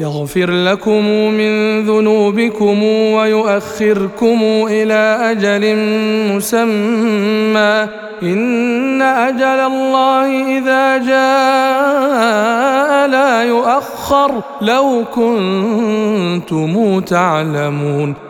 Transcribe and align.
يغفر 0.00 0.50
لكم 0.50 1.30
من 1.30 1.82
ذنوبكم 1.86 2.82
ويؤخركم 2.82 4.66
إلى 4.70 5.18
أجل 5.30 5.76
مسمى. 6.36 7.88
إن 8.22 9.02
أجل 9.02 9.42
الله 9.42 10.58
إذا 10.58 10.98
جاء 10.98 13.08
لا 13.08 13.42
يؤخر. 13.42 14.42
لو 14.60 15.04
كنتم 15.14 17.00
تعلمون. 17.00 18.29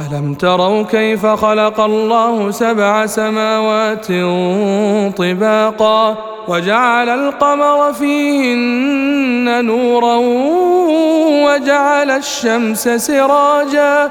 ألم 0.00 0.34
تروا 0.34 0.82
كيف 0.82 1.26
خلق 1.26 1.80
الله 1.80 2.50
سبع 2.50 3.06
سماوات 3.06 4.06
طباقا 5.16 6.16
وجعل 6.48 7.08
القمر 7.08 7.92
فيهن 7.92 9.64
نورا 9.64 10.16
وجعل 11.46 12.10
الشمس 12.10 12.88
سراجا 12.88 14.10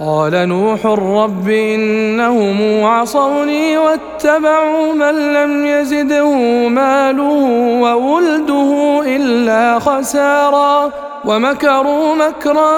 قال 0.00 0.48
نوح 0.48 0.86
رب 0.86 1.48
إنهم 1.48 2.84
عصوني 2.84 3.78
واتبعوا 3.78 4.92
من 4.92 5.32
لم 5.32 5.66
يزده 5.66 6.28
ماله 6.68 7.46
وولده 7.82 9.02
إلا 9.06 9.78
خسارا 9.78 10.90
ومكروا 11.24 12.14
مكرا 12.14 12.72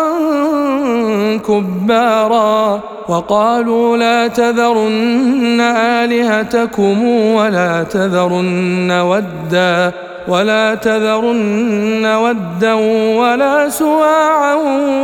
كبارا 1.38 2.80
وقالوا 3.08 3.96
لا 3.96 4.26
تذرن 4.26 5.60
آلهتكم 5.60 7.04
ولا 7.34 7.82
تذرن 7.82 8.90
ودا 8.92 9.92
ولا 10.28 10.74
تذرن 10.74 12.06
ودا 12.06 12.74
ولا 13.18 13.68
سواعا 13.68 14.54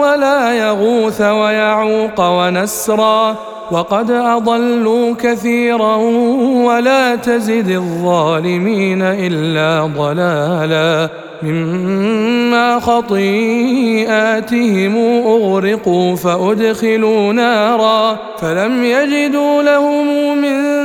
ولا 0.01 0.53
يغوث 0.53 1.21
ويعوق 1.21 2.21
ونسرا 2.21 3.37
وقد 3.71 4.11
أضلوا 4.11 5.15
كثيرا 5.15 5.97
ولا 6.67 7.17
تزد 7.17 7.69
الظالمين 7.71 9.03
إلا 9.03 9.91
ضلالا 9.97 11.09
مما 11.43 12.81
خطيئاتهم 12.81 13.67
أغرقوا 15.27 16.17
فأدخلوا 16.17 17.33
نارا 17.33 18.19
فلم 18.39 18.85
يجدوا 18.85 19.63
لهم 19.63 20.39
من 20.39 20.85